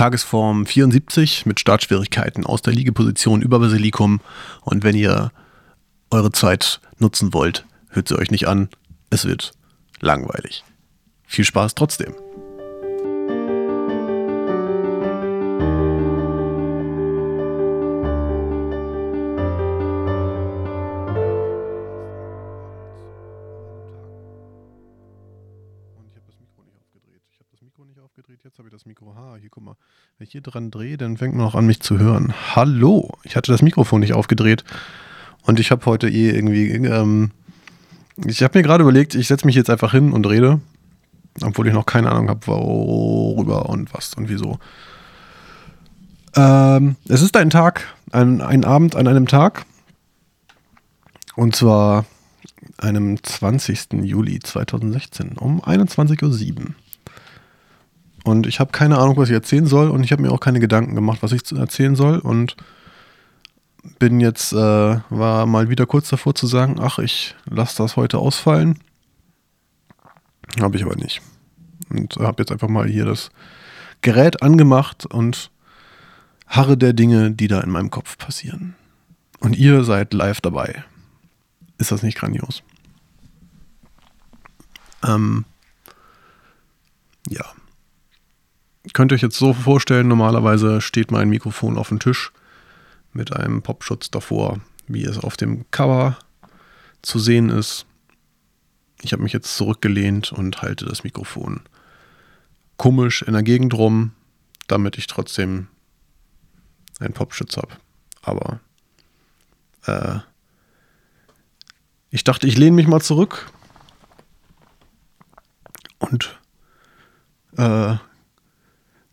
[0.00, 4.22] Tagesform 74 mit Startschwierigkeiten aus der Liegeposition über Basilikum.
[4.62, 5.30] Und wenn ihr
[6.10, 8.70] eure Zeit nutzen wollt, hört sie euch nicht an.
[9.10, 9.52] Es wird
[10.00, 10.64] langweilig.
[11.26, 12.14] Viel Spaß trotzdem.
[28.44, 29.14] Jetzt habe ich das Mikro.
[29.14, 29.76] Ha, hier guck mal.
[30.16, 32.32] Wenn ich hier dran drehe, dann fängt man auch an, mich zu hören.
[32.54, 33.18] Hallo.
[33.24, 34.64] Ich hatte das Mikrofon nicht aufgedreht.
[35.42, 36.70] Und ich habe heute eh irgendwie.
[36.70, 37.30] Ähm,
[38.24, 40.60] ich habe mir gerade überlegt, ich setze mich jetzt einfach hin und rede.
[41.42, 44.58] Obwohl ich noch keine Ahnung habe, worüber und was und wieso.
[46.36, 49.66] Ähm, es ist ein Tag, ein, ein Abend an einem Tag.
[51.36, 52.06] Und zwar
[52.78, 53.92] einem 20.
[54.04, 56.74] Juli 2016 um 21.07 Uhr.
[58.30, 59.90] Und ich habe keine Ahnung, was ich erzählen soll.
[59.90, 62.18] Und ich habe mir auch keine Gedanken gemacht, was ich erzählen soll.
[62.18, 62.56] Und
[63.98, 64.56] bin jetzt, äh,
[65.10, 68.78] war mal wieder kurz davor zu sagen, ach, ich lasse das heute ausfallen.
[70.60, 71.20] Habe ich aber nicht.
[71.88, 73.30] Und habe jetzt einfach mal hier das
[74.00, 75.50] Gerät angemacht und
[76.46, 78.74] harre der Dinge, die da in meinem Kopf passieren.
[79.40, 80.84] Und ihr seid live dabei.
[81.78, 82.62] Ist das nicht grandios?
[85.02, 85.44] Ähm,
[87.28, 87.44] ja.
[88.92, 92.32] Könnt ihr euch jetzt so vorstellen, normalerweise steht mein Mikrofon auf dem Tisch
[93.12, 96.18] mit einem Popschutz davor, wie es auf dem Cover
[97.02, 97.86] zu sehen ist.
[99.02, 101.60] Ich habe mich jetzt zurückgelehnt und halte das Mikrofon
[102.76, 104.12] komisch in der Gegend rum,
[104.66, 105.68] damit ich trotzdem
[106.98, 107.72] einen Popschutz habe.
[108.22, 108.60] Aber
[109.86, 110.18] äh,
[112.10, 113.50] ich dachte, ich lehne mich mal zurück
[115.98, 116.38] und
[117.56, 117.96] äh,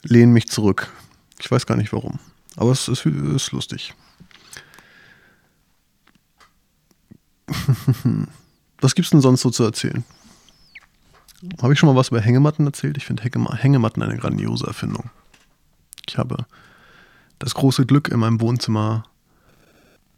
[0.09, 0.91] lehne mich zurück.
[1.39, 2.19] Ich weiß gar nicht warum.
[2.55, 3.93] Aber es ist, ist lustig.
[8.81, 10.03] was gibt's denn sonst so zu erzählen?
[11.61, 12.97] Habe ich schon mal was über Hängematten erzählt?
[12.97, 15.11] Ich finde Hängematten eine grandiose Erfindung.
[16.07, 16.45] Ich habe
[17.37, 19.03] das große Glück, in meinem Wohnzimmer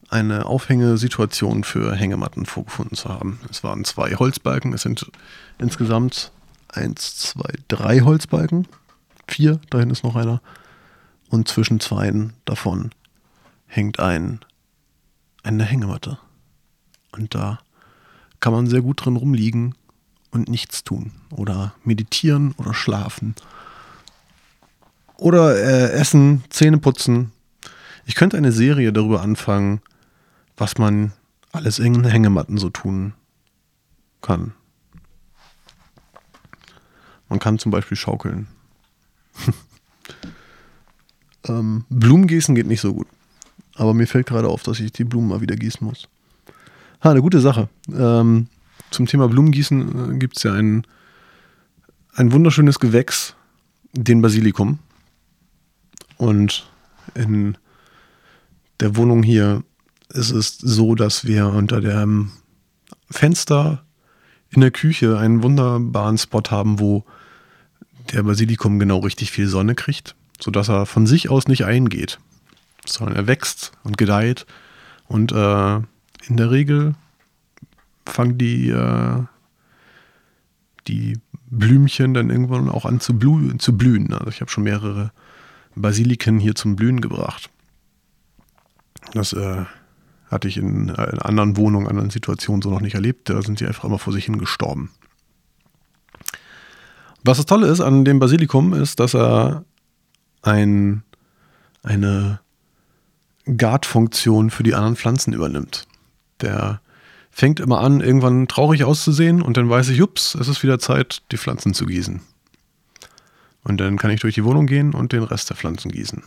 [0.09, 3.39] eine Aufhängesituation für Hängematten vorgefunden zu haben.
[3.51, 4.73] Es waren zwei Holzbalken.
[4.73, 5.11] Es sind
[5.59, 6.31] insgesamt
[6.69, 8.67] eins, zwei, drei Holzbalken.
[9.39, 10.41] Vier, dahin ist noch einer.
[11.29, 12.89] Und zwischen zweien davon
[13.67, 14.41] hängt ein,
[15.43, 16.19] eine Hängematte.
[17.13, 17.59] Und da
[18.41, 19.75] kann man sehr gut drin rumliegen
[20.31, 21.13] und nichts tun.
[21.31, 23.33] Oder meditieren oder schlafen.
[25.15, 27.31] Oder äh, essen, Zähne putzen.
[28.05, 29.79] Ich könnte eine Serie darüber anfangen,
[30.57, 31.13] was man
[31.53, 33.13] alles in Hängematten so tun
[34.21, 34.53] kann.
[37.29, 38.49] Man kann zum Beispiel schaukeln.
[41.47, 43.07] ähm, Blumen gießen geht nicht so gut.
[43.75, 46.07] Aber mir fällt gerade auf, dass ich die Blumen mal wieder gießen muss.
[47.03, 47.69] Ha, eine gute Sache.
[47.93, 48.47] Ähm,
[48.91, 50.85] zum Thema Blumengießen äh, gibt es ja ein,
[52.13, 53.35] ein wunderschönes Gewächs,
[53.93, 54.79] den Basilikum.
[56.17, 56.69] Und
[57.15, 57.57] in
[58.79, 59.63] der Wohnung hier
[60.09, 62.31] ist es so, dass wir unter dem
[63.09, 63.83] Fenster
[64.49, 67.05] in der Küche einen wunderbaren Spot haben, wo
[68.11, 72.19] der Basilikum genau richtig viel Sonne kriegt, sodass er von sich aus nicht eingeht,
[72.85, 74.45] sondern er wächst und gedeiht.
[75.07, 76.95] Und äh, in der Regel
[78.05, 79.23] fangen die, äh,
[80.87, 84.13] die Blümchen dann irgendwann auch an zu, blü zu blühen.
[84.13, 85.11] Also ich habe schon mehrere
[85.75, 87.49] Basiliken hier zum Blühen gebracht.
[89.13, 89.65] Das äh,
[90.29, 93.29] hatte ich in, äh, in, anderen Wohnungen, anderen Situationen so noch nicht erlebt.
[93.29, 94.91] Da sind sie einfach immer vor sich hin gestorben.
[97.23, 99.65] Was das Tolle ist an dem Basilikum, ist, dass er
[100.41, 101.03] ein,
[101.83, 102.39] eine
[103.45, 105.85] Guard-Funktion für die anderen Pflanzen übernimmt.
[106.41, 106.81] Der
[107.29, 111.21] fängt immer an, irgendwann traurig auszusehen und dann weiß ich, ups, es ist wieder Zeit,
[111.31, 112.21] die Pflanzen zu gießen.
[113.63, 116.23] Und dann kann ich durch die Wohnung gehen und den Rest der Pflanzen gießen.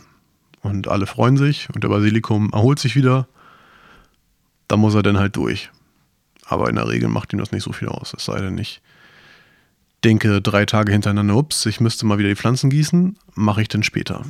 [0.61, 3.27] Und alle freuen sich und der Basilikum erholt sich wieder.
[4.67, 5.69] Da muss er dann halt durch.
[6.45, 8.81] Aber in der Regel macht ihm das nicht so viel aus, es sei denn, ich
[10.03, 13.83] denke drei Tage hintereinander, ups, ich müsste mal wieder die Pflanzen gießen, mache ich dann
[13.83, 14.23] später.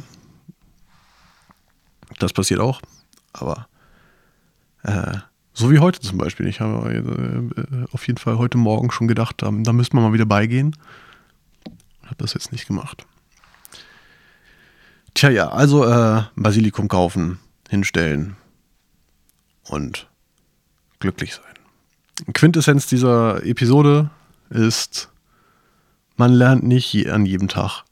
[2.19, 2.81] Das passiert auch,
[3.33, 3.67] aber
[4.83, 5.17] äh,
[5.53, 6.47] so wie heute zum Beispiel.
[6.47, 10.13] Ich habe äh, auf jeden Fall heute Morgen schon gedacht, da, da müsste man mal
[10.13, 10.75] wieder beigehen.
[12.03, 13.05] Habe das jetzt nicht gemacht.
[15.13, 17.39] Tja, ja, also äh, Basilikum kaufen,
[17.69, 18.35] hinstellen
[19.69, 20.09] und
[20.99, 22.33] glücklich sein.
[22.33, 24.09] Quintessenz dieser Episode
[24.49, 25.09] ist
[26.15, 27.83] man lernt nicht an jedem Tag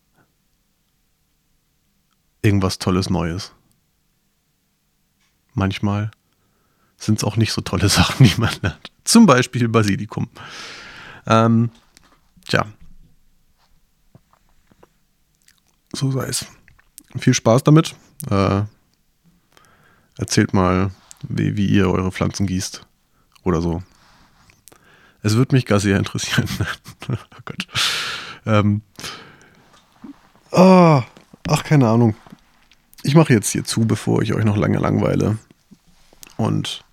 [2.41, 3.53] irgendwas Tolles Neues.
[5.53, 6.11] Manchmal
[6.97, 8.91] sind es auch nicht so tolle Sachen, die man lernt.
[9.03, 10.29] Zum Beispiel Basilikum.
[11.27, 11.71] Ähm,
[12.47, 12.65] tja.
[15.93, 16.45] So sei es.
[17.17, 17.95] Viel Spaß damit.
[18.29, 18.63] Äh,
[20.17, 20.91] erzählt mal,
[21.27, 22.85] wie, wie ihr eure Pflanzen gießt.
[23.43, 23.83] Oder so.
[25.23, 26.47] Es würde mich gar sehr interessieren.
[27.09, 27.67] oh Gott.
[28.45, 28.81] Ähm,
[30.51, 31.01] oh,
[31.47, 32.15] ach, keine Ahnung.
[33.03, 35.37] Ich mache jetzt hier zu, bevor ich euch noch lange langweile.
[36.37, 36.83] Und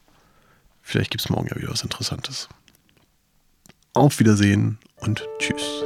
[0.82, 2.48] vielleicht gibt es morgen ja wieder was Interessantes.
[3.94, 5.84] Auf Wiedersehen und tschüss.